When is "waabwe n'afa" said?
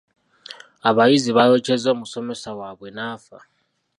2.59-3.37